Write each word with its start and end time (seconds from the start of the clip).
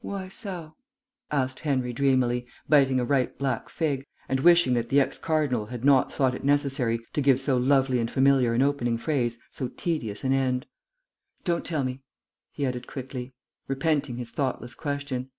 "Why 0.00 0.26
so?" 0.26 0.74
asked 1.30 1.60
Henry 1.60 1.92
dreamily, 1.92 2.44
biting 2.68 2.98
a 2.98 3.04
ripe 3.04 3.38
black 3.38 3.68
fig, 3.68 4.04
and 4.28 4.40
wishing 4.40 4.74
that 4.74 4.88
the 4.88 4.98
ex 5.00 5.16
cardinal 5.16 5.66
had 5.66 5.84
not 5.84 6.12
thought 6.12 6.34
it 6.34 6.42
necessary 6.42 6.98
to 7.12 7.20
give 7.20 7.40
so 7.40 7.56
lovely 7.56 8.00
and 8.00 8.10
familiar 8.10 8.52
an 8.52 8.62
opening 8.62 8.98
phrase 8.98 9.38
so 9.52 9.68
tedious 9.68 10.24
an 10.24 10.32
end. 10.32 10.66
"Don't 11.44 11.64
tell 11.64 11.84
me," 11.84 12.02
he 12.50 12.66
added 12.66 12.88
quickly, 12.88 13.32
repenting 13.68 14.16
his 14.16 14.32
thoughtless 14.32 14.74
question. 14.74 15.30